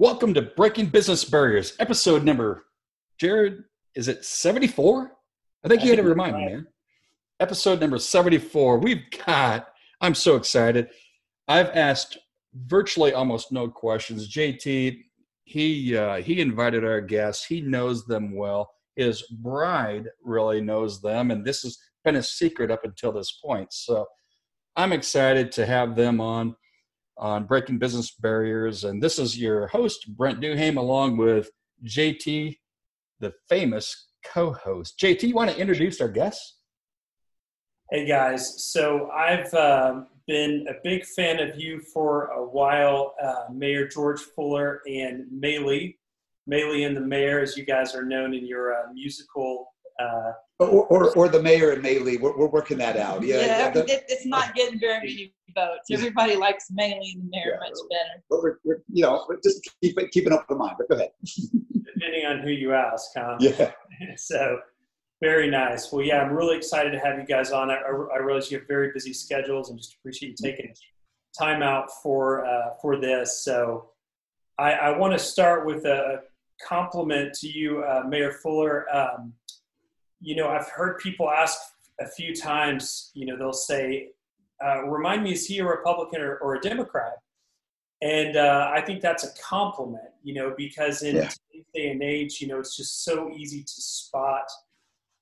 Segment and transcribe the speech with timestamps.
[0.00, 2.66] Welcome to Breaking Business Barriers, episode number,
[3.18, 3.64] Jared,
[3.96, 5.10] is it 74?
[5.64, 6.68] I think you had to remind me, man.
[7.40, 8.78] Episode number 74.
[8.78, 9.66] We've got,
[10.00, 10.90] I'm so excited.
[11.48, 12.16] I've asked
[12.54, 14.32] virtually almost no questions.
[14.32, 15.02] JT,
[15.42, 17.44] he uh, he invited our guests.
[17.44, 18.70] He knows them well.
[18.94, 23.72] His bride really knows them, and this has been a secret up until this point.
[23.72, 24.06] So
[24.76, 26.54] I'm excited to have them on
[27.18, 28.84] on breaking business barriers.
[28.84, 31.50] And this is your host Brent Duham, along with
[31.84, 32.56] JT,
[33.20, 34.98] the famous co-host.
[34.98, 36.56] JT, you want to introduce our guests?
[37.90, 43.44] Hey guys, so I've uh, been a big fan of you for a while, uh,
[43.50, 45.96] Mayor George Fuller and Maylee.
[46.50, 49.72] Maylee and the Mayor, as you guys are known in your uh, musical.
[49.98, 53.22] Uh, or, or, or, the mayor and Maylee, we're, we're working that out.
[53.22, 55.90] Yeah, yeah the, it, it's not getting very many votes.
[55.90, 58.22] Everybody likes Maylee and the Mayor yeah, much better.
[58.30, 60.76] But we're, we're, you know, we're just keep keeping up the mind.
[60.78, 61.10] But go ahead.
[61.94, 63.36] Depending on who you ask, huh?
[63.40, 63.72] Yeah.
[64.16, 64.60] so
[65.20, 65.92] very nice.
[65.92, 67.70] Well, yeah, I'm really excited to have you guys on.
[67.70, 70.72] I, I realize you have very busy schedules, and just appreciate you taking
[71.36, 73.42] time out for uh, for this.
[73.42, 73.90] So,
[74.58, 76.20] I, I want to start with a
[76.66, 78.86] compliment to you, uh, Mayor Fuller.
[78.94, 79.32] Um,
[80.20, 81.58] you know, I've heard people ask
[82.00, 83.10] a few times.
[83.14, 84.10] You know, they'll say,
[84.64, 87.18] uh, "Remind me, is he a Republican or, or a Democrat?"
[88.00, 90.10] And uh, I think that's a compliment.
[90.22, 91.28] You know, because in yeah.
[91.28, 94.44] today's day and age, you know, it's just so easy to spot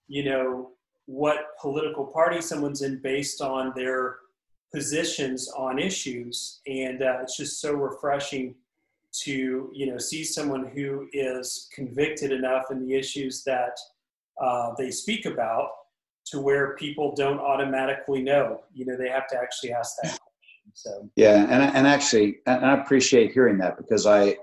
[0.09, 0.70] you know
[1.07, 4.17] what political party someone's in based on their
[4.75, 8.55] positions on issues and uh, it's just so refreshing
[9.12, 13.79] to you know see someone who is convicted enough in the issues that
[14.42, 15.69] uh, they speak about
[16.27, 20.72] to where people don't automatically know you know they have to actually ask that question
[20.74, 24.36] so yeah and, and actually and i appreciate hearing that because i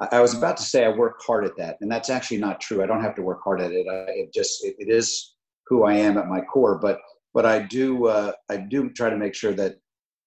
[0.00, 2.82] I was about to say I work hard at that, and that's actually not true.
[2.82, 3.86] I don't have to work hard at it.
[3.88, 5.34] I, it just it, it is
[5.66, 6.78] who I am at my core.
[6.78, 6.98] But
[7.32, 9.76] but I do uh, I do try to make sure that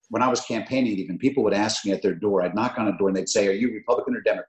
[0.10, 2.42] when I was campaigning, even people would ask me at their door.
[2.42, 4.48] I'd knock on a door and they'd say, "Are you Republican or Democrat?"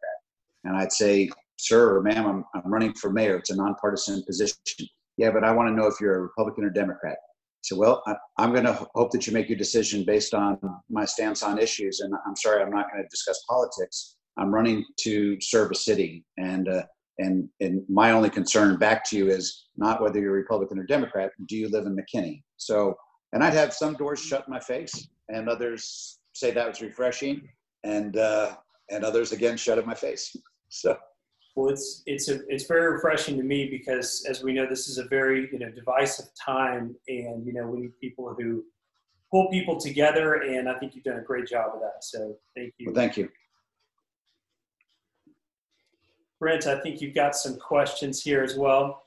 [0.64, 3.36] And I'd say, "Sir or ma'am, I'm I'm running for mayor.
[3.36, 4.56] It's a nonpartisan position."
[5.18, 7.18] Yeah, but I want to know if you're a Republican or Democrat.
[7.62, 10.58] So, well, I, am going to hope that you make your decision based on
[10.88, 12.00] my stance on issues.
[12.00, 16.24] And I'm sorry, I'm not going to discuss politics I'm running to serve a city,
[16.38, 16.84] and uh,
[17.18, 21.30] and and my only concern back to you is not whether you're Republican or Democrat.
[21.48, 22.42] Do you live in McKinney?
[22.56, 22.94] So,
[23.32, 27.48] and I'd have some doors shut in my face, and others say that was refreshing,
[27.82, 28.54] and uh,
[28.90, 30.34] and others again shut in my face.
[30.70, 30.98] So.
[31.58, 34.98] Well, it's it's a, it's very refreshing to me because, as we know, this is
[34.98, 38.62] a very you know divisive time, and you know we need people who
[39.32, 42.04] pull people together, and I think you've done a great job of that.
[42.04, 42.86] So, thank you.
[42.86, 43.28] Well, thank you.
[46.38, 49.02] Brent, I think you've got some questions here as well.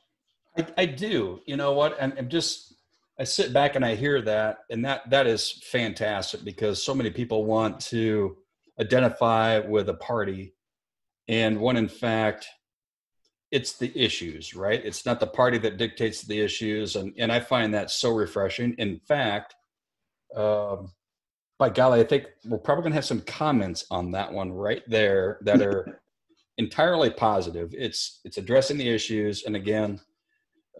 [0.58, 1.40] I, I do.
[1.46, 1.96] You know what?
[2.04, 2.74] I'm, I'm, just
[3.18, 7.12] I sit back and I hear that, and that that is fantastic because so many
[7.12, 8.36] people want to
[8.78, 10.54] identify with a party,
[11.32, 12.48] and when in fact
[13.52, 14.84] it's the issues, right?
[14.84, 18.76] It's not the party that dictates the issues, and and I find that so refreshing.
[18.78, 19.56] In fact,
[20.36, 20.92] um,
[21.60, 24.84] by golly, I think we're probably going to have some comments on that one right
[24.88, 26.02] there that are
[26.58, 27.74] entirely positive.
[27.78, 30.00] It's it's addressing the issues, and again,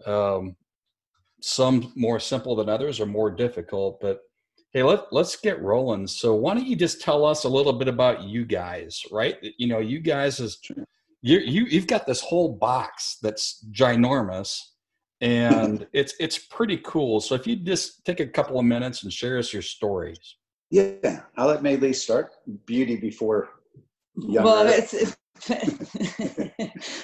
[0.06, 0.56] um,
[1.42, 4.00] some more simple than others are more difficult.
[4.00, 4.20] But
[4.72, 6.06] hey, let let's get rolling.
[6.06, 9.02] So why don't you just tell us a little bit about you guys?
[9.10, 10.58] Right, you know, you guys is
[11.20, 14.58] you you you've got this whole box that's ginormous.
[15.20, 17.20] And it's it's pretty cool.
[17.20, 20.36] So if you just take a couple of minutes and share us your stories.
[20.70, 22.32] Yeah, I'll let Maylee start.
[22.64, 23.50] Beauty before
[24.16, 24.42] Younger.
[24.42, 25.16] Well, it's, it's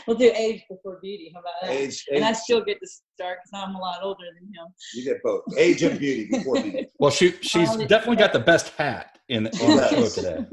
[0.06, 1.32] we'll do age before beauty.
[1.34, 1.70] How about that?
[1.70, 2.16] Age, age.
[2.16, 4.72] and I still get to start because I'm a lot older than him.
[4.94, 6.86] You get both age and beauty before me.
[6.98, 10.46] Well, she she's definitely got the best hat in on the show today.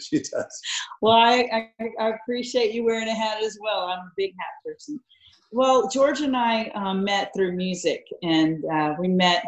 [0.00, 0.60] she does.
[1.00, 3.86] Well, I, I, I appreciate you wearing a hat as well.
[3.86, 5.00] I'm a big hat person.
[5.52, 9.44] Well, George and I um, met through music, and uh, we met.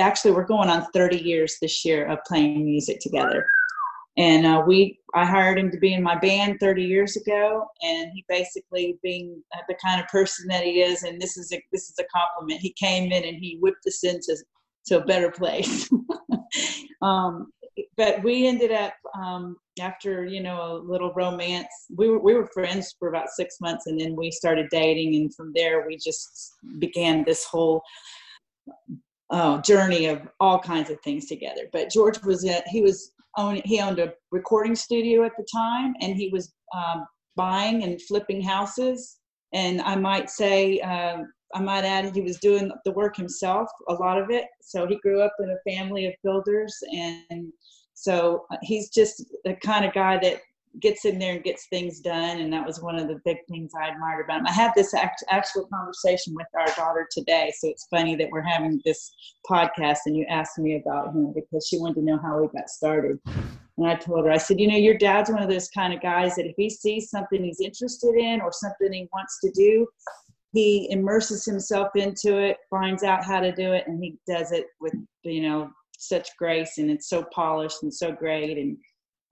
[0.00, 3.46] Actually, we're going on 30 years this year of playing music together
[4.16, 8.10] and uh, we i hired him to be in my band 30 years ago and
[8.12, 11.90] he basically being the kind of person that he is and this is a this
[11.90, 12.60] is a compliment.
[12.60, 14.36] He came in and he whipped us into
[14.86, 15.88] to a better place.
[17.02, 17.52] Um,
[17.98, 22.46] but we ended up um, after you know a little romance we were, we were
[22.46, 26.54] friends for about six months and then we started dating and from there we just
[26.78, 27.82] began this whole
[29.30, 31.68] uh, journey of all kinds of things together.
[31.70, 36.16] But george was he was own he owned a recording studio at the time, and
[36.16, 37.06] he was um,
[37.36, 39.18] buying and flipping houses.
[39.52, 41.18] And I might say, uh,
[41.54, 44.46] I might add, he was doing the work himself, a lot of it.
[44.60, 47.52] So he grew up in a family of builders, and
[47.94, 50.40] so uh, he's just the kind of guy that
[50.80, 52.38] gets in there and gets things done.
[52.38, 54.46] And that was one of the big things I admired about him.
[54.46, 57.52] I had this act, actual conversation with our daughter today.
[57.58, 59.14] So it's funny that we're having this
[59.48, 62.68] podcast and you asked me about him because she wanted to know how he got
[62.68, 63.18] started.
[63.78, 66.00] And I told her, I said, you know, your dad's one of those kind of
[66.00, 69.86] guys that if he sees something he's interested in or something he wants to do,
[70.52, 74.66] he immerses himself into it, finds out how to do it, and he does it
[74.80, 78.58] with, you know, such grace and it's so polished and so great.
[78.58, 78.76] And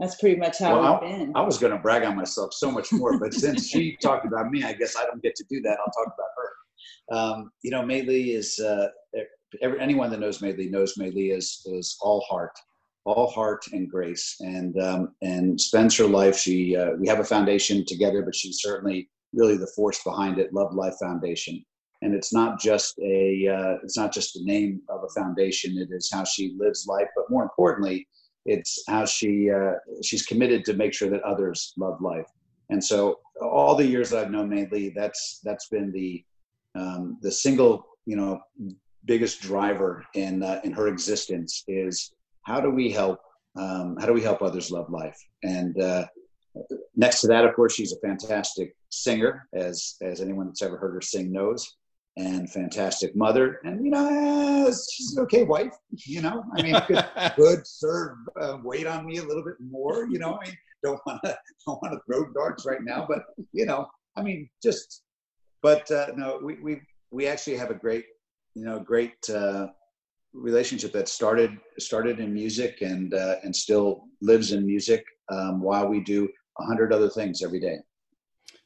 [0.01, 1.33] that's pretty much how well, we've been.
[1.37, 4.51] I was going to brag on myself so much more, but since she talked about
[4.51, 5.79] me, I guess I don't get to do that.
[5.79, 7.17] I'll talk about her.
[7.17, 8.89] Um, you know, Li is uh,
[9.63, 12.53] every, anyone that knows Li knows Li is is all heart,
[13.05, 16.37] all heart and grace, and um, and spends her life.
[16.37, 20.53] She uh, we have a foundation together, but she's certainly really the force behind it.
[20.53, 21.65] Love Life Foundation,
[22.03, 25.79] and it's not just a uh, it's not just the name of a foundation.
[25.79, 28.09] It is how she lives life, but more importantly
[28.47, 32.27] it's how she uh, she's committed to make sure that others love life.
[32.71, 36.25] And so all the years that I've known Mei Li, that's that's been the
[36.75, 38.41] um, the single you know
[39.05, 42.13] biggest driver in uh, in her existence is
[42.43, 43.19] how do we help
[43.57, 46.05] um, how do we help others love life and uh,
[46.97, 50.95] next to that of course she's a fantastic singer as as anyone that's ever heard
[50.95, 51.77] her sing knows
[52.17, 55.75] and fantastic mother, and you know, she's an okay wife.
[56.07, 57.05] You know, I mean, could,
[57.37, 60.07] could serve uh, wait on me a little bit more.
[60.09, 63.25] You know, I mean, don't want to don't want to throw darts right now, but
[63.53, 65.03] you know, I mean, just.
[65.63, 66.81] But uh, no, we we
[67.11, 68.05] we actually have a great,
[68.55, 69.69] you know, great uh,
[70.35, 75.89] relationship that started started in music and uh, and still lives in music um, while
[75.89, 76.29] we do
[76.59, 77.79] a hundred other things every day.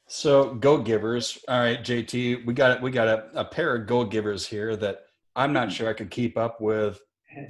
[0.08, 1.38] So go givers.
[1.48, 5.00] All right, JT, we got we got a, a pair of go givers here that
[5.36, 6.98] I'm not sure I could keep up with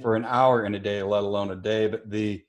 [0.01, 1.87] for an hour in a day, let alone a day.
[1.87, 2.43] But the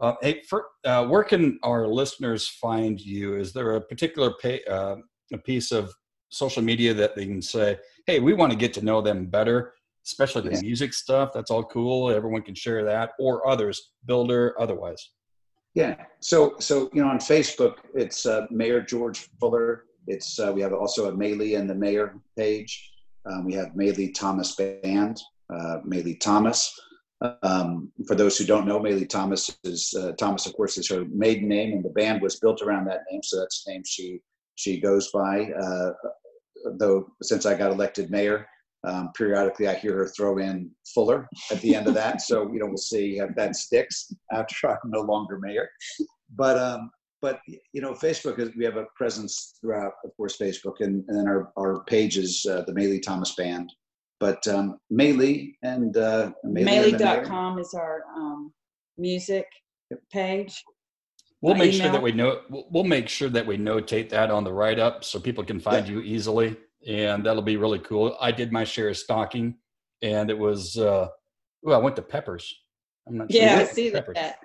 [0.00, 3.34] uh, hey, for, uh, where can our listeners find you?
[3.34, 4.96] Is there a particular pay, uh,
[5.32, 5.92] a piece of
[6.28, 9.74] social media that they can say, "Hey, we want to get to know them better,"
[10.06, 10.60] especially the yeah.
[10.60, 11.32] music stuff.
[11.34, 12.10] That's all cool.
[12.10, 15.10] Everyone can share that, or others, builder, otherwise.
[15.78, 15.94] Yeah.
[16.18, 19.84] So so you know on Facebook it's uh, Mayor George Fuller.
[20.08, 22.90] It's uh, we have also a Li and the Mayor page.
[23.24, 25.20] Um, we have Li Thomas Band,
[25.54, 26.76] uh, Li Thomas.
[27.44, 31.04] Um, for those who don't know, Li Thomas is uh, Thomas, of course, is her
[31.12, 34.18] maiden name, and the band was built around that name, so that's the name she
[34.56, 35.48] she goes by.
[35.52, 35.92] Uh,
[36.80, 38.48] though since I got elected mayor,
[38.86, 42.20] um, periodically, I hear her throw in Fuller at the end of that.
[42.22, 45.68] so you know, we'll see if that sticks after I'm no longer mayor.
[46.36, 46.90] But um,
[47.20, 47.40] but
[47.72, 51.26] you know, Facebook is we have a presence throughout, of course, Facebook, and, and then
[51.26, 53.72] our our page is uh, the Mei Li Thomas Band.
[54.20, 58.52] But um, Mei Li and uh, Maylee.com is our um,
[58.96, 59.46] music
[60.12, 60.62] page.
[61.40, 61.82] We'll make email.
[61.82, 62.40] sure that we know.
[62.48, 65.86] We'll make sure that we notate that on the write up so people can find
[65.86, 65.94] yeah.
[65.94, 68.16] you easily and that'll be really cool.
[68.20, 69.56] I did my share of stocking,
[70.02, 70.76] and it was.
[70.76, 71.08] Uh,
[71.66, 72.54] oh, I went to Peppers.
[73.06, 73.40] I'm not sure.
[73.40, 74.14] Yeah, I see peppers.
[74.14, 74.40] that.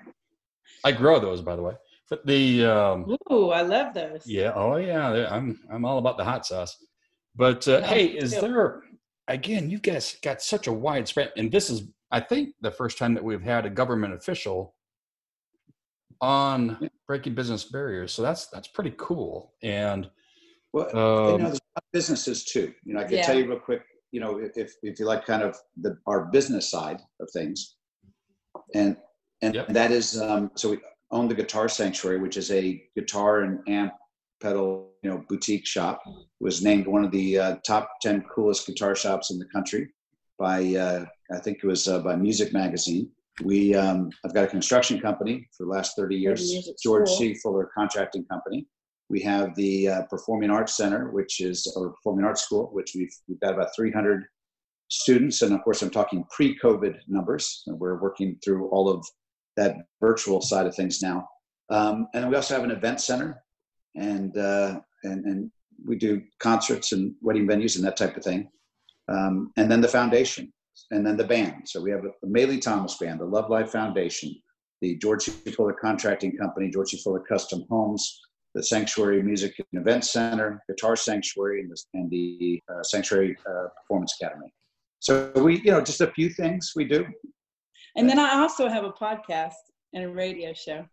[0.84, 1.74] I grow those, by the way.
[2.10, 4.26] But the um, ooh, I love those.
[4.26, 4.52] Yeah.
[4.56, 5.28] Oh, yeah.
[5.30, 6.78] I'm I'm all about the hot sauce.
[7.36, 8.84] But uh, hey, is there
[9.28, 9.70] again?
[9.70, 13.14] You guys got such a wide spread, and this is, I think, the first time
[13.16, 14.76] that we've had a government official
[16.22, 18.14] on breaking business barriers.
[18.14, 19.54] So that's that's pretty cool.
[19.64, 20.10] And
[20.72, 21.60] well, um, you know, there's
[21.94, 22.74] businesses too.
[22.84, 23.24] You know, I can yeah.
[23.24, 23.84] tell you real quick.
[24.12, 27.76] You know, if if you like, kind of the our business side of things,
[28.76, 28.98] and
[29.42, 29.68] and yep.
[29.70, 30.80] that is um, so we
[31.12, 33.94] own the Guitar Sanctuary, which is a guitar and amp
[34.42, 36.02] pedal you know boutique shop.
[36.06, 39.90] It was named one of the uh, top ten coolest guitar shops in the country
[40.38, 43.10] by uh, I think it was uh, by Music Magazine.
[43.44, 47.34] We um, I've got a construction company for the last 30 years, George C.
[47.36, 48.68] Fuller Contracting Company.
[49.14, 53.16] We have the uh, Performing Arts Center, which is our Performing Arts School, which we've,
[53.28, 54.26] we've got about 300
[54.88, 55.44] students.
[55.44, 57.62] And of course, I'm talking pre COVID numbers.
[57.68, 59.06] We're working through all of
[59.56, 61.28] that virtual side of things now.
[61.70, 63.44] Um, and we also have an event center,
[63.94, 65.52] and, uh, and, and
[65.86, 68.50] we do concerts and wedding venues and that type of thing.
[69.10, 70.52] Um, and then the foundation,
[70.90, 71.70] and then the band.
[71.70, 74.36] So we have the Mei Thomas Band, the Love Life Foundation,
[74.82, 75.52] the George C.
[75.52, 76.98] Fuller Contracting Company, George C.
[77.04, 78.20] Fuller Custom Homes,
[78.54, 83.68] the Sanctuary Music and Event Center, Guitar Sanctuary, and the, and the uh, Sanctuary uh,
[83.82, 84.54] Performance Academy.
[85.00, 87.06] So we, you know, just a few things we do.
[87.96, 89.54] And then I also have a podcast,
[89.94, 90.86] and a radio show.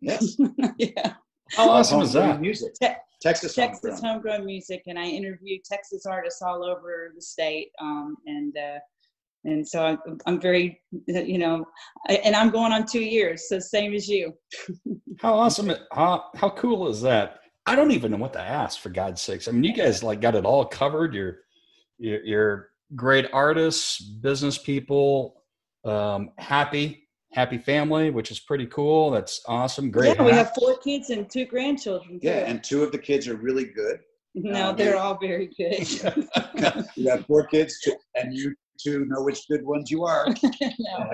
[0.00, 0.36] Yes.
[0.78, 1.14] yeah.
[1.52, 2.40] How awesome is that?
[2.40, 2.74] Music.
[2.80, 2.88] Te-
[3.20, 3.54] Texas.
[3.54, 4.14] Texas homegrown.
[4.14, 7.70] homegrown music, and I interview Texas artists all over the state.
[7.80, 8.78] Um, and uh,
[9.46, 11.64] and so I'm, I'm very, you know,
[12.08, 14.32] and I'm going on two years, so same as you.
[15.20, 15.70] How awesome!
[15.70, 17.40] It, how how cool is that?
[17.64, 19.48] I don't even know what to ask for God's sakes.
[19.48, 21.14] I mean, you guys like got it all covered.
[21.14, 21.38] You're
[21.96, 25.42] you're, you're great artists, business people,
[25.86, 29.10] um, happy happy family, which is pretty cool.
[29.10, 29.90] That's awesome.
[29.90, 30.16] Great.
[30.16, 32.18] Yeah, we have four kids and two grandchildren.
[32.18, 32.26] Too.
[32.26, 34.00] Yeah, and two of the kids are really good.
[34.34, 35.00] no, um, they're yeah.
[35.00, 35.86] all very good.
[36.96, 37.78] You have four kids,
[38.14, 40.26] and you two know which good ones you are.
[40.60, 41.10] no.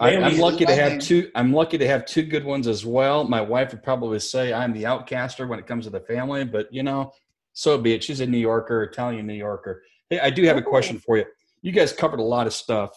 [0.00, 1.30] I, I'm lucky to use have two.
[1.34, 3.24] I'm lucky to have two good ones as well.
[3.24, 6.72] My wife would probably say I'm the outcaster when it comes to the family, but
[6.72, 7.12] you know,
[7.52, 8.02] so be it.
[8.02, 9.82] She's a New Yorker, Italian New Yorker.
[10.10, 11.24] Hey, I do have a question for you.
[11.62, 12.90] You guys covered a lot of stuff.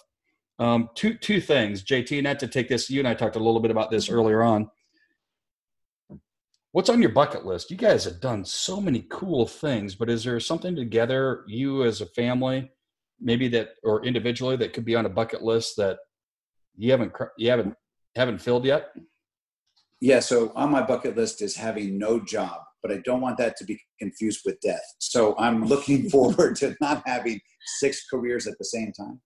[0.60, 2.24] Um, two two things, JT.
[2.24, 2.90] Not to take this.
[2.90, 4.70] You and I talked a little bit about this earlier on.
[6.72, 7.72] What's on your bucket list?
[7.72, 12.02] You guys have done so many cool things, but is there something together, you as
[12.02, 12.70] a family,
[13.20, 15.98] maybe that or individually that could be on a bucket list that
[16.76, 17.74] you haven't you haven't
[18.16, 18.90] haven't filled yet?
[20.00, 23.58] Yeah, so on my bucket list is having no job, but I don't want that
[23.58, 24.84] to be confused with death.
[25.00, 27.40] So I'm looking forward to not having
[27.80, 29.20] six careers at the same time.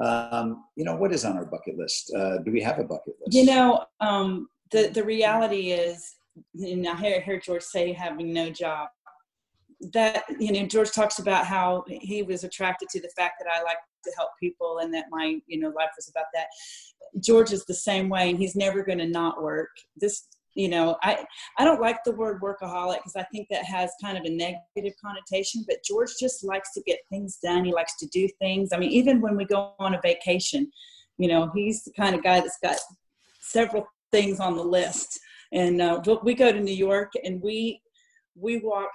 [0.00, 2.12] Um, you know, what is on our bucket list?
[2.14, 3.34] Uh, do we have a bucket list?
[3.36, 6.16] You know, um, the the reality is,
[6.54, 8.88] and I hear, hear George say having no job.
[9.92, 13.62] That you know, George talks about how he was attracted to the fact that I
[13.62, 16.46] like to help people and that my you know life was about that.
[17.20, 19.70] George is the same way, and he's never going to not work.
[19.96, 21.24] This, you know, I
[21.58, 24.98] I don't like the word workaholic because I think that has kind of a negative
[25.04, 25.64] connotation.
[25.66, 27.64] But George just likes to get things done.
[27.64, 28.70] He likes to do things.
[28.72, 30.70] I mean, even when we go on a vacation,
[31.18, 32.78] you know, he's the kind of guy that's got
[33.40, 35.20] several things on the list.
[35.52, 37.80] And uh, we go to New York and we
[38.34, 38.92] we walked.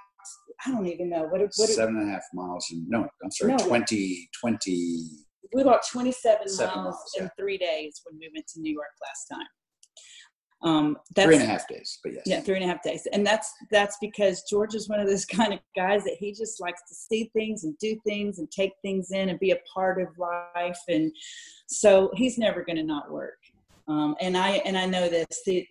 [0.66, 1.40] I don't even know what.
[1.40, 2.66] what Seven and a half miles.
[2.70, 3.66] And, no, I'm sorry, No.
[3.66, 5.08] 20, 20.
[5.54, 7.30] we walked 27 Seven miles, miles, in yeah.
[7.38, 9.46] three days when we went to New York last time.
[10.64, 12.22] Um, that's, Three and a half days, but yes.
[12.24, 15.26] Yeah, three and a half days, and that's that's because George is one of those
[15.38, 18.72] kind of guys that he just likes to see things and do things and take
[18.80, 21.12] things in and be a part of life, and
[21.68, 23.36] so he's never going to not work.
[23.86, 25.42] Um, and I and I know this.
[25.44, 25.66] The,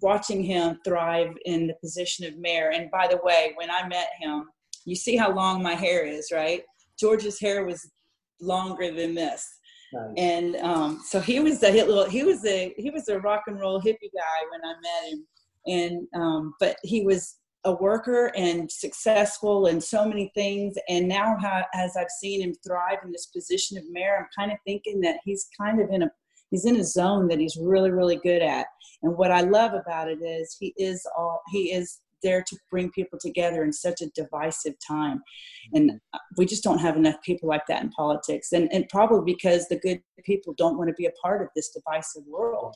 [0.00, 4.08] watching him thrive in the position of mayor, and by the way, when I met
[4.20, 4.48] him,
[4.84, 6.62] you see how long my hair is, right?
[6.98, 7.88] George's hair was
[8.40, 9.48] longer than this
[9.92, 10.14] Nice.
[10.16, 13.42] and um, so he was the hit little he was a he was a rock
[13.46, 15.26] and roll hippie guy when I met him,
[15.66, 20.74] and um, but he was a worker and successful in so many things.
[20.88, 24.50] And now, how, as I've seen him thrive in this position of mayor, I'm kind
[24.50, 26.10] of thinking that he's kind of in a
[26.52, 28.66] he's in a zone that he's really really good at.
[29.02, 32.90] And what I love about it is he is all he is there to bring
[32.90, 35.20] people together in such a divisive time
[35.72, 36.00] and
[36.36, 39.76] we just don't have enough people like that in politics and, and probably because the
[39.80, 42.74] good people don't want to be a part of this divisive world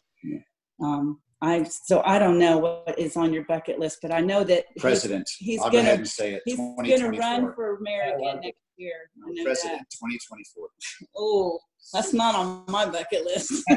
[0.82, 4.42] um, i so i don't know what is on your bucket list but i know
[4.42, 5.28] that President.
[5.38, 6.42] he's I'll gonna- ahead and say it.
[6.44, 9.90] he's going to run for mayor again next year I know President that.
[9.90, 10.68] 2024.
[11.16, 11.58] oh
[11.92, 13.62] that's not on my bucket list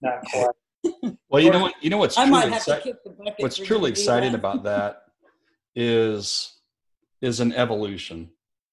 [0.00, 1.14] Not quite.
[1.28, 1.74] Well, you know what?
[1.82, 4.62] You know what's truly might have to exci- kick the bucket what's truly exciting about
[4.64, 5.02] that
[5.74, 6.54] is
[7.20, 8.30] is an evolution,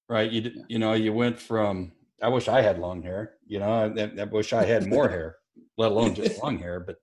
[0.08, 0.30] right?
[0.30, 4.22] You you know you went from I wish I had long hair, you know, I,
[4.22, 5.36] I wish I had more hair,
[5.76, 6.96] let alone just long hair, but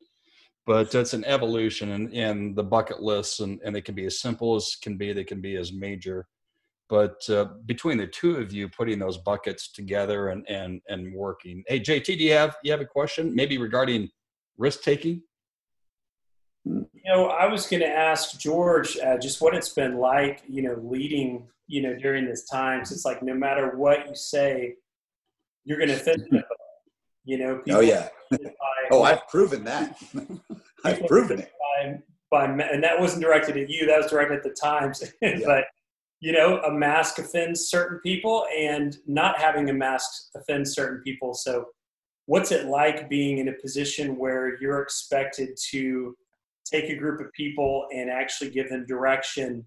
[0.66, 4.20] but it's an evolution and and the bucket lists and and they can be as
[4.20, 6.28] simple as can be, they can be as major.
[6.90, 11.64] But uh, between the two of you putting those buckets together and and and working,
[11.68, 14.10] hey JT, do you have you have a question maybe regarding
[14.58, 15.22] risk taking?
[16.66, 20.62] You know, I was going to ask George uh, just what it's been like, you
[20.62, 22.86] know, leading, you know, during this time.
[22.86, 24.76] So it's like no matter what you say,
[25.66, 26.22] you're going to fit.
[27.26, 28.10] You know, Oh, yeah.
[28.32, 28.38] by-
[28.92, 29.98] Oh, I've proven that.
[30.86, 31.52] I've proven it.
[32.32, 35.04] by, by and that wasn't directed at you that was directed at the times
[35.46, 35.66] but
[36.24, 41.34] you know a mask offends certain people and not having a mask offends certain people.
[41.34, 41.66] So
[42.28, 46.16] what's it like being in a position where you're expected to
[46.64, 49.66] take a group of people and actually give them direction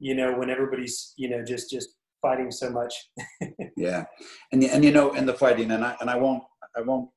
[0.00, 2.92] you know when everybody's you know just just fighting so much?
[3.76, 4.04] Yeah,
[4.52, 6.42] and and you know, and the fighting, and I and I won't
[6.76, 7.08] I won't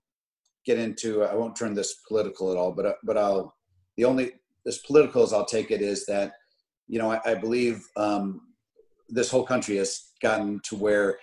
[0.65, 3.55] get into I won't turn this political at all, but uh, but I'll
[3.95, 4.33] the only
[4.67, 6.33] as political as I'll take it is that
[6.87, 8.41] you know I, I believe um,
[9.09, 11.19] this whole country has gotten to where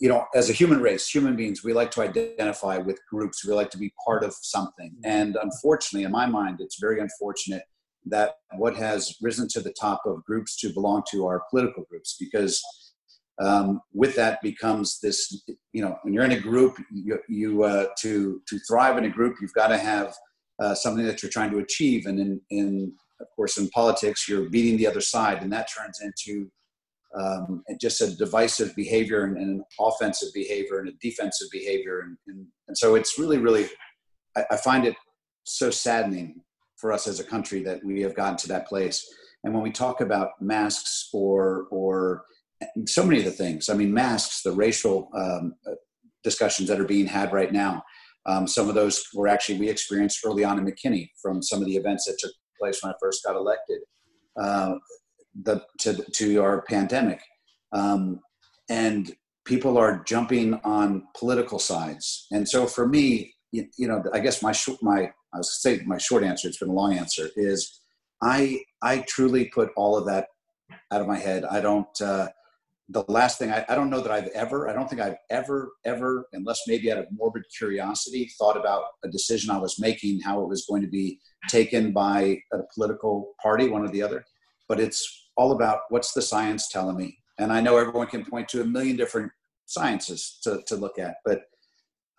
[0.00, 3.44] you know, as a human race, human beings, we like to identify with groups.
[3.44, 4.94] We like to be part of something.
[5.04, 7.64] And unfortunately, in my mind, it's very unfortunate
[8.06, 12.16] that what has risen to the top of groups to belong to are political groups
[12.18, 12.62] because
[13.40, 17.86] um, with that becomes this you know when you're in a group you, you uh,
[17.98, 20.14] to to thrive in a group you've got to have
[20.60, 24.48] uh, something that you're trying to achieve and in, in of course in politics you're
[24.48, 26.50] beating the other side and that turns into
[27.16, 32.00] um, just a divisive behavior and, and, an offensive behavior and a defensive behavior.
[32.00, 33.66] And, and, and so it's really, really,
[34.36, 34.94] I, I, find it
[35.44, 36.42] so saddening
[36.76, 39.08] for us as a country that we have gotten to that place.
[39.42, 42.24] And when we talk about masks or, or
[42.86, 45.74] so many of the things, I mean, masks, the racial um, uh,
[46.22, 47.82] discussions that are being had right now,
[48.26, 51.66] um, some of those were actually we experienced early on in McKinney from some of
[51.66, 53.80] the events that took place when I first got elected.
[54.38, 54.74] Uh,
[55.42, 57.20] the to to our pandemic,
[57.72, 58.20] um,
[58.68, 59.14] and
[59.44, 62.26] people are jumping on political sides.
[62.30, 65.98] And so for me, you, you know, I guess my my I was say my
[65.98, 66.48] short answer.
[66.48, 67.28] It's been a long answer.
[67.36, 67.80] Is
[68.22, 70.26] I I truly put all of that
[70.90, 71.44] out of my head.
[71.44, 72.00] I don't.
[72.00, 72.28] Uh,
[72.90, 75.72] the last thing I, I don't know that I've ever, I don't think I've ever,
[75.84, 80.40] ever, unless maybe out of morbid curiosity, thought about a decision I was making, how
[80.42, 84.24] it was going to be taken by a political party, one or the other.
[84.68, 87.16] But it's all about what's the science telling me.
[87.38, 89.30] And I know everyone can point to a million different
[89.66, 91.42] sciences to, to look at, but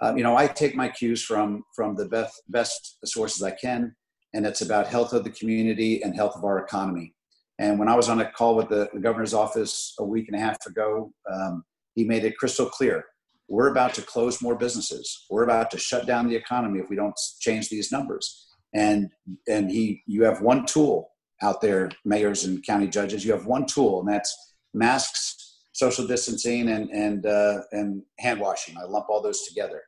[0.02, 3.94] um, you know, I take my cues from from the best best sources I can,
[4.34, 7.14] and it's about health of the community and health of our economy.
[7.60, 10.38] And when I was on a call with the, the governor's office a week and
[10.38, 13.04] a half ago, um, he made it crystal clear:
[13.50, 15.26] we're about to close more businesses.
[15.30, 18.48] We're about to shut down the economy if we don't change these numbers.
[18.74, 19.10] And
[19.50, 21.10] and he, you have one tool
[21.42, 24.36] out there, mayors and county judges, you have one tool, and that's
[24.74, 28.76] masks, social distancing, and and uh, and hand washing.
[28.78, 29.82] I lump all those together.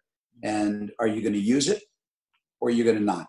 [0.44, 1.84] And are you going to use it,
[2.60, 3.28] or are you going to not?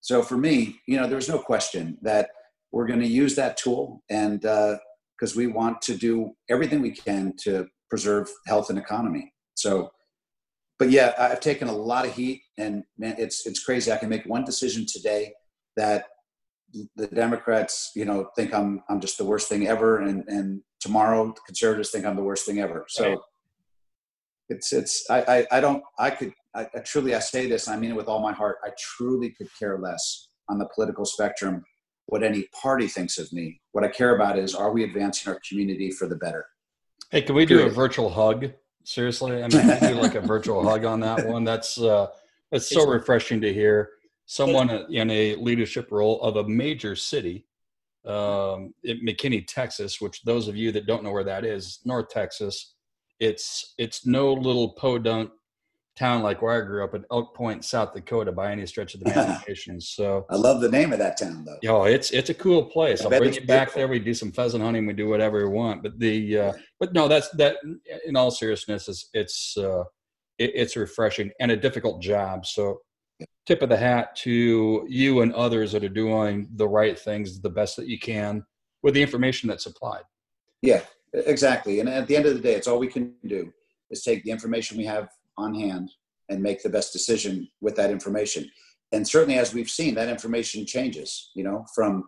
[0.00, 2.30] So for me, you know, there's no question that
[2.72, 6.90] we're going to use that tool, and because uh, we want to do everything we
[6.90, 9.32] can to preserve health and economy.
[9.54, 9.90] So,
[10.78, 13.92] but yeah, I've taken a lot of heat, and man, it's it's crazy.
[13.92, 15.32] I can make one decision today
[15.76, 16.06] that
[16.96, 21.26] the Democrats, you know, think I'm I'm just the worst thing ever, and and tomorrow
[21.26, 22.84] the conservatives think I'm the worst thing ever.
[22.88, 23.18] So right.
[24.48, 27.76] it's it's I, I, I don't I could I, I, truly I say this I
[27.76, 28.56] mean it with all my heart.
[28.64, 31.64] I truly could care less on the political spectrum
[32.06, 33.60] what any party thinks of me.
[33.72, 36.46] What I care about is are we advancing our community for the better.
[37.10, 37.72] Hey, can we do Period.
[37.72, 38.52] a virtual hug?
[38.84, 41.44] Seriously, I mean, do like a virtual hug on that one.
[41.44, 42.08] That's uh,
[42.52, 43.90] it's so refreshing to hear
[44.26, 47.46] someone in a leadership role of a major city,
[48.06, 52.08] um, in McKinney, Texas, which those of you that don't know where that is, North
[52.08, 52.74] Texas,
[53.20, 55.30] it's it's no little podunk
[55.96, 59.00] town like where I grew up in Elk Point, South Dakota, by any stretch of
[59.00, 59.80] the imagination.
[59.80, 61.58] So I love the name of that town, though.
[61.68, 63.02] Oh, it's it's a cool place.
[63.02, 63.88] I will bring you back there.
[63.88, 64.86] We do some pheasant hunting.
[64.86, 65.82] We do whatever we want.
[65.82, 67.56] But the uh, but no, that's that.
[68.06, 69.84] In all seriousness, is it's uh,
[70.38, 72.46] it, it's refreshing and a difficult job.
[72.46, 72.80] So
[73.46, 77.50] tip of the hat to you and others that are doing the right things the
[77.50, 78.44] best that you can
[78.82, 80.02] with the information that's supplied.
[80.62, 80.80] Yeah,
[81.12, 81.80] exactly.
[81.80, 83.52] And at the end of the day, it's all we can do
[83.90, 85.90] is take the information we have on hand
[86.30, 88.50] and make the best decision with that information.
[88.92, 92.04] And certainly, as we've seen, that information changes, you know, from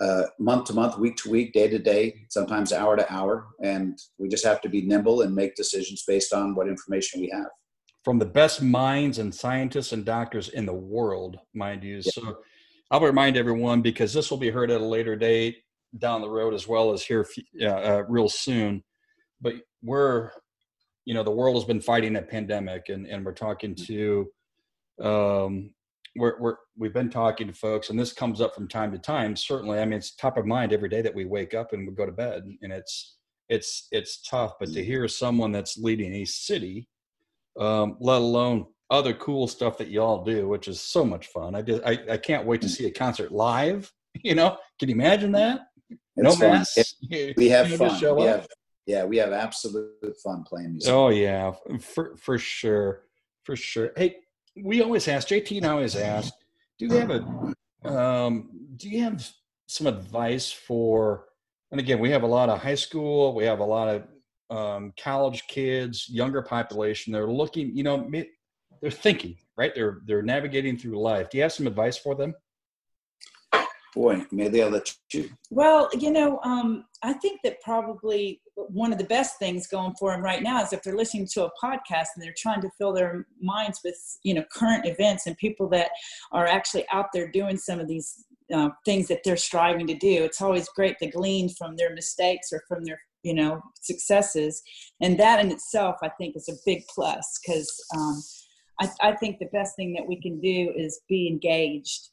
[0.00, 3.46] uh, month to month, week to week, day to day, sometimes hour to hour.
[3.62, 7.30] And we just have to be nimble and make decisions based on what information we
[7.32, 7.48] have
[8.04, 12.02] from the best minds and scientists and doctors in the world, mind you.
[12.02, 12.38] So
[12.90, 15.56] I'll remind everyone because this will be heard at a later date
[15.96, 17.26] down the road as well as here
[17.62, 18.84] uh, real soon.
[19.40, 20.30] But we're,
[21.06, 25.02] you know, the world has been fighting a pandemic, and and we're talking mm-hmm.
[25.02, 25.70] to, um,
[26.16, 29.34] we're we're we've been talking to folks, and this comes up from time to time.
[29.34, 31.94] Certainly, I mean, it's top of mind every day that we wake up and we
[31.94, 33.16] go to bed, and it's
[33.48, 34.52] it's it's tough.
[34.60, 36.88] But to hear someone that's leading a city
[37.58, 41.54] um, let alone other cool stuff that y'all do, which is so much fun.
[41.54, 43.90] I just I, I can't wait to see a concert live.
[44.22, 45.62] You know, can you imagine that?
[45.90, 46.78] It's no mask.
[47.36, 48.16] We have fun.
[48.16, 48.46] We have,
[48.86, 50.92] yeah, we have absolute fun playing music.
[50.92, 53.02] Oh yeah, for for sure,
[53.42, 53.90] for sure.
[53.96, 54.18] Hey,
[54.62, 56.32] we always ask JT and I always ask,
[56.78, 59.28] do you have a um, do you have
[59.66, 61.24] some advice for?
[61.72, 64.04] And again, we have a lot of high school, we have a lot of
[64.54, 67.12] um, college kids, younger population.
[67.12, 68.10] They're looking, you know,
[68.80, 69.74] they're thinking, right?
[69.74, 71.30] They're they're navigating through life.
[71.30, 72.34] Do you have some advice for them?
[73.94, 75.30] Boy, maybe I'll let you.
[75.50, 80.10] Well, you know, um, I think that probably one of the best things going for
[80.10, 82.92] them right now is if they're listening to a podcast and they're trying to fill
[82.92, 85.90] their minds with, you know, current events and people that
[86.32, 90.24] are actually out there doing some of these uh, things that they're striving to do.
[90.24, 94.62] It's always great to glean from their mistakes or from their, you know, successes,
[95.00, 98.22] and that in itself, I think, is a big plus because um,
[98.80, 102.10] I, I think the best thing that we can do is be engaged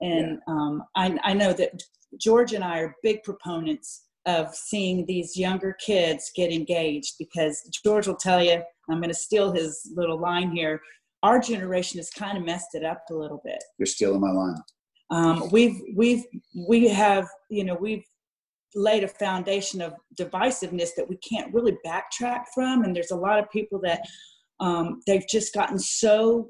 [0.00, 0.54] and yeah.
[0.54, 1.82] um, I, I know that
[2.18, 8.06] George and I are big proponents of seeing these younger kids get engaged because George
[8.06, 10.80] will tell you, I'm going to steal his little line here.
[11.22, 13.62] Our generation has kind of messed it up a little bit.
[13.78, 14.56] You're stealing my line.
[15.10, 16.24] Um, we've we've
[16.68, 18.04] we have you know we've
[18.74, 23.38] laid a foundation of divisiveness that we can't really backtrack from, and there's a lot
[23.38, 24.02] of people that
[24.60, 26.48] um, they've just gotten so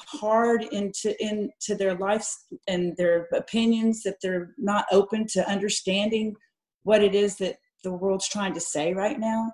[0.00, 6.34] hard into into their lives and their opinions that they're not open to understanding
[6.82, 9.50] what it is that the world's trying to say right now.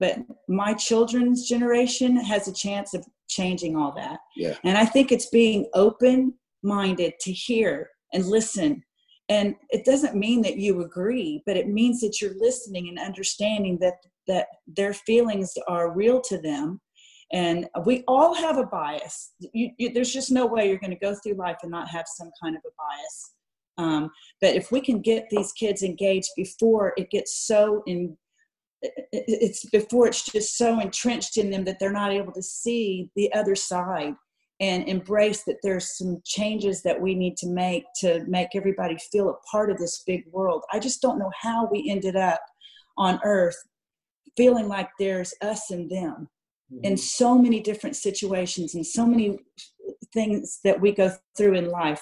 [0.00, 4.20] But my children's generation has a chance of changing all that.
[4.36, 4.56] Yeah.
[4.64, 8.82] and i think it's being open minded to hear and listen
[9.28, 13.78] and it doesn't mean that you agree but it means that you're listening and understanding
[13.80, 13.94] that
[14.26, 16.80] that their feelings are real to them.
[17.32, 19.32] And we all have a bias.
[19.40, 22.04] You, you, there's just no way you're going to go through life and not have
[22.06, 23.34] some kind of a bias.
[23.78, 28.16] Um, but if we can get these kids engaged before it gets so in
[29.12, 33.32] it's before it's just so entrenched in them that they're not able to see the
[33.32, 34.14] other side
[34.62, 39.28] and embrace that there's some changes that we need to make to make everybody feel
[39.28, 40.62] a part of this big world.
[40.72, 42.40] I just don't know how we ended up
[42.96, 43.56] on earth
[44.36, 46.28] feeling like there's us and them
[46.72, 46.84] mm-hmm.
[46.84, 49.40] in so many different situations and so many
[50.14, 52.00] things that we go through in life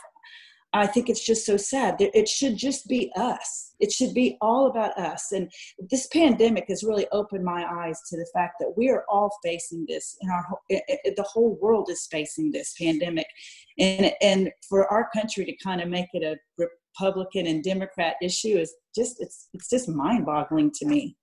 [0.73, 4.69] i think it's just so sad it should just be us it should be all
[4.69, 5.51] about us and
[5.91, 9.85] this pandemic has really opened my eyes to the fact that we are all facing
[9.89, 13.27] this and our the whole world is facing this pandemic
[13.79, 18.57] and and for our country to kind of make it a republican and democrat issue
[18.59, 21.17] is just it's it's just mind boggling to me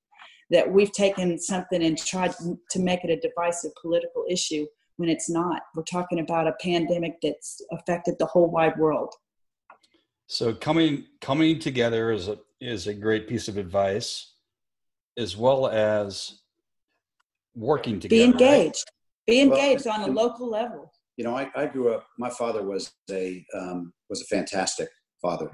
[0.49, 2.33] that we've taken something and tried
[2.71, 4.65] to make it a divisive political issue
[4.97, 5.61] when it's not.
[5.75, 9.13] We're talking about a pandemic that's affected the whole wide world.
[10.27, 14.33] So coming coming together is a is a great piece of advice,
[15.17, 16.39] as well as
[17.55, 18.19] working together.
[18.19, 18.85] Be engaged.
[18.87, 19.25] Right?
[19.27, 20.91] Be engaged well, on a local level.
[21.15, 22.05] You know, I, I grew up.
[22.19, 24.89] My father was a um, was a fantastic
[25.21, 25.49] father,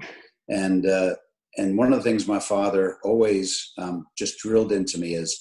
[0.48, 1.14] and uh,
[1.56, 5.40] and one of the things my father always um, just drilled into me is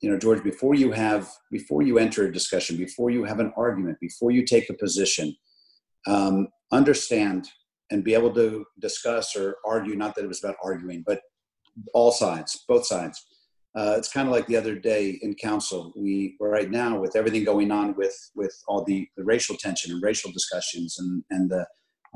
[0.00, 3.52] you know george before you have before you enter a discussion before you have an
[3.56, 5.34] argument before you take a position
[6.06, 7.48] um, understand
[7.90, 11.20] and be able to discuss or argue not that it was about arguing but
[11.94, 13.26] all sides both sides
[13.76, 17.44] uh, it's kind of like the other day in council we right now with everything
[17.44, 21.66] going on with with all the, the racial tension and racial discussions and and the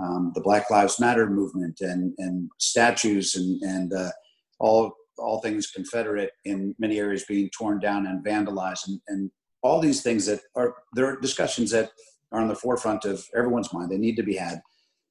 [0.01, 4.11] um, the Black Lives Matter movement and, and statues and, and uh,
[4.59, 9.31] all, all things Confederate in many areas being torn down and vandalized and, and
[9.63, 11.91] all these things that are there are discussions that
[12.33, 13.91] are on the forefront of everyone's mind.
[13.91, 14.63] They need to be had.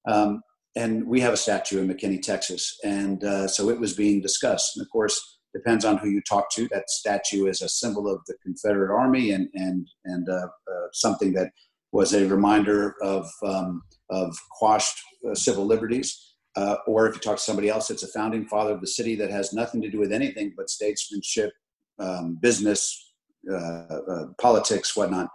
[0.07, 0.41] Um,
[0.75, 4.77] and we have a statue in McKinney, Texas, and uh, so it was being discussed.
[4.77, 6.67] And of course, depends on who you talk to.
[6.69, 11.33] That statue is a symbol of the Confederate Army and and and uh, uh something
[11.33, 11.51] that
[11.91, 14.97] was a reminder of um, of quashed
[15.29, 16.25] uh, civil liberties.
[16.55, 19.15] Uh, or if you talk to somebody else, it's a founding father of the city
[19.15, 21.51] that has nothing to do with anything but statesmanship,
[21.99, 23.13] um, business,
[23.53, 25.29] uh, politics, whatnot.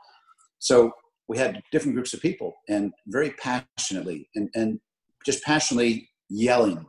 [0.59, 0.92] So
[1.29, 4.81] we had different groups of people and very passionately and, and
[5.25, 6.87] just passionately yelling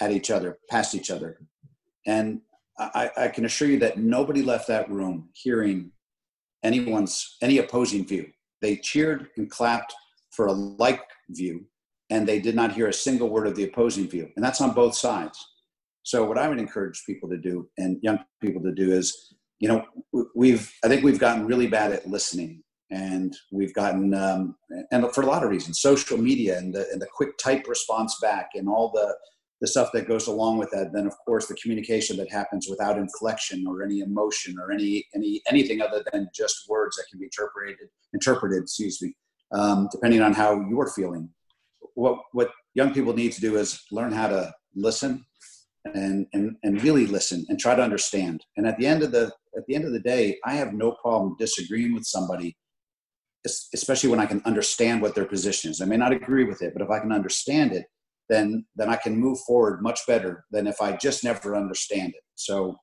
[0.00, 1.38] at each other, past each other.
[2.06, 2.40] And
[2.78, 5.92] I, I can assure you that nobody left that room hearing
[6.62, 8.26] anyone's any opposing view.
[8.60, 9.94] They cheered and clapped
[10.30, 11.66] for a like view,
[12.10, 14.30] and they did not hear a single word of the opposing view.
[14.36, 15.38] And that's on both sides.
[16.04, 19.68] So, what I would encourage people to do and young people to do is, you
[19.68, 19.84] know,
[20.34, 22.62] we've, I think we've gotten really bad at listening.
[22.92, 24.54] And we've gotten, um,
[24.90, 28.18] and for a lot of reasons, social media and the, and the quick type response
[28.20, 29.16] back and all the,
[29.62, 32.98] the stuff that goes along with that then of course the communication that happens without
[32.98, 37.26] inflection or any emotion or any any anything other than just words that can be
[37.26, 37.76] interpreted
[38.12, 39.14] interpreted excuse me
[39.52, 41.28] um, depending on how you're feeling.
[41.94, 45.24] What what young people need to do is learn how to listen
[45.84, 48.44] and, and and really listen and try to understand.
[48.56, 50.92] And at the end of the at the end of the day, I have no
[51.02, 52.56] problem disagreeing with somebody,
[53.44, 55.80] especially when I can understand what their position is.
[55.80, 57.86] I may not agree with it, but if I can understand it,
[58.28, 62.22] then then I can move forward much better than if I just never understand it.
[62.34, 62.76] So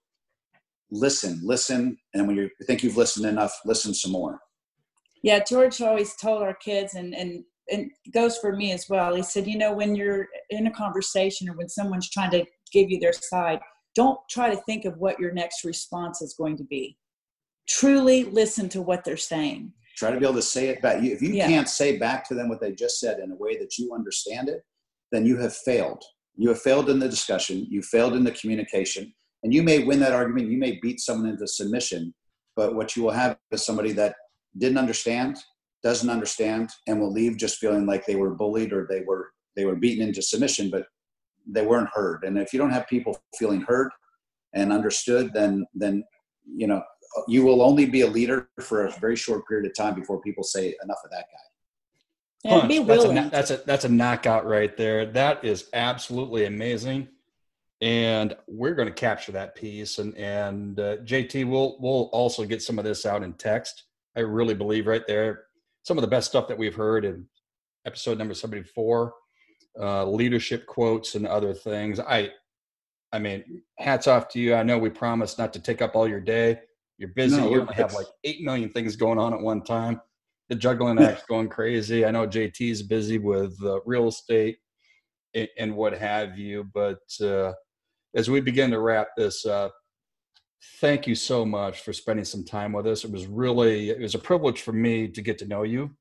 [0.91, 4.39] listen, listen, and when you think you've listened enough, listen some more.
[5.23, 9.15] Yeah, George always told our kids, and and and goes for me as well.
[9.15, 12.89] He said, you know, when you're in a conversation or when someone's trying to give
[12.89, 13.59] you their side,
[13.95, 16.97] don't try to think of what your next response is going to be.
[17.67, 19.73] Truly listen to what they're saying.
[19.99, 21.03] Try to be able to say it back.
[21.03, 21.45] If you yeah.
[21.45, 24.47] can't say back to them what they just said in a way that you understand
[24.47, 24.63] it,
[25.11, 26.01] then you have failed.
[26.37, 27.67] You have failed in the discussion.
[27.69, 29.13] You failed in the communication.
[29.43, 30.49] And you may win that argument.
[30.49, 32.13] You may beat someone into submission.
[32.55, 34.15] But what you will have is somebody that
[34.57, 35.35] didn't understand,
[35.83, 39.65] doesn't understand, and will leave just feeling like they were bullied or they were they
[39.65, 40.85] were beaten into submission, but
[41.45, 42.23] they weren't heard.
[42.23, 43.91] And if you don't have people feeling heard
[44.53, 46.05] and understood, then then
[46.45, 46.81] you know
[47.27, 50.43] you will only be a leader for a very short period of time before people
[50.43, 51.39] say enough of that guy.
[52.55, 52.69] Punch.
[52.85, 55.05] That's a, that's a that's a knockout right there.
[55.05, 57.09] That is absolutely amazing,
[57.81, 59.99] and we're going to capture that piece.
[59.99, 63.83] And and uh, JT, we'll we'll also get some of this out in text.
[64.15, 65.45] I really believe right there
[65.83, 67.25] some of the best stuff that we've heard in
[67.85, 69.13] episode number seventy four,
[69.79, 71.99] uh, leadership quotes and other things.
[71.99, 72.31] I
[73.11, 74.53] I mean, hats off to you.
[74.53, 76.59] I know we promised not to take up all your day.
[76.99, 77.37] You're busy.
[77.37, 80.01] No, you only have like eight million things going on at one time.
[80.49, 82.05] The juggling act's going crazy.
[82.05, 84.57] I know JT's busy with uh, real estate
[85.33, 86.65] and, and, what have you.
[86.73, 87.53] But uh,
[88.15, 89.73] as we begin to wrap this up,
[90.81, 93.05] thank you so much for spending some time with us.
[93.05, 95.91] It was really it was a privilege for me to get to know you,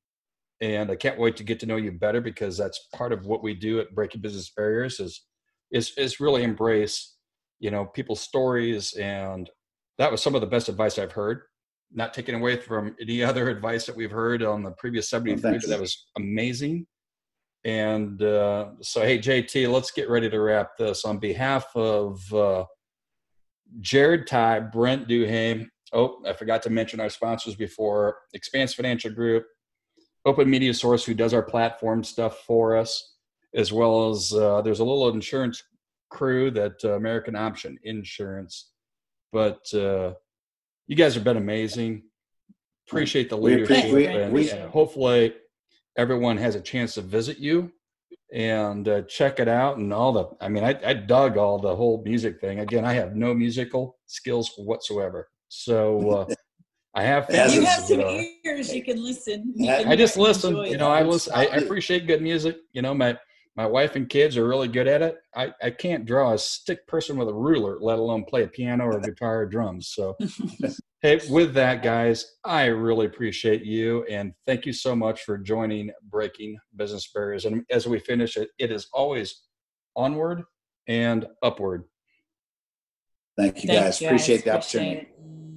[0.61, 3.45] and I can't wait to get to know you better because that's part of what
[3.45, 5.23] we do at Breaking Business Barriers is
[5.71, 7.15] is is really embrace
[7.61, 9.49] you know people's stories and
[9.99, 11.43] that was some of the best advice I've heard.
[11.93, 15.69] Not taken away from any other advice that we've heard on the previous 73, oh,
[15.69, 16.87] that was amazing.
[17.65, 21.05] And uh, so, hey, JT, let's get ready to wrap this.
[21.05, 22.65] On behalf of uh,
[23.81, 29.45] Jared Ty, Brent Duhame, oh, I forgot to mention our sponsors before Expanse Financial Group,
[30.25, 33.17] Open Media Source, who does our platform stuff for us,
[33.55, 35.63] as well as uh, there's a little insurance
[36.11, 38.71] crew that uh, American Option Insurance
[39.33, 40.15] but uh,
[40.87, 42.03] you guys have been amazing.
[42.87, 45.35] Appreciate the leadership, we, and, we, and hopefully
[45.99, 47.71] everyone has a chance to visit you
[48.33, 51.75] and uh, check it out and all the i mean I, I, dug all the
[51.75, 52.61] whole music thing.
[52.61, 55.29] Again i have no musical skills whatsoever.
[55.49, 56.35] So uh,
[56.95, 59.53] i have you have some uh, ears you can listen.
[59.57, 62.83] You can i just listen you know i listen I, I, appreciate good music you
[62.83, 63.19] know my
[63.59, 65.17] my wife and kids are really good at it.
[65.35, 68.85] I, I can't draw a stick person with a ruler, let alone play a piano
[68.85, 69.89] or guitar or drums.
[69.89, 70.17] So,
[71.03, 75.91] hey, with that, guys, I really appreciate you and thank you so much for joining
[76.09, 77.47] Breaking Business Barriers.
[77.47, 79.43] And as we finish it, it is always
[79.97, 80.45] onward
[80.87, 81.83] and upward.
[83.37, 84.01] Thank you, guys.
[84.01, 85.01] Appreciate the opportunity.
[85.01, 85.48] Appreciate